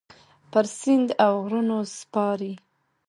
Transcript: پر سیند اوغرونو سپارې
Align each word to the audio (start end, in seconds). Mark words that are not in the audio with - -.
پر 0.51 0.65
سیند 0.77 1.09
اوغرونو 1.27 1.77
سپارې 1.97 2.53